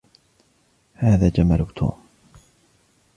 هذا 0.93 1.29
جمل 1.29 1.65
توم. 1.75 1.97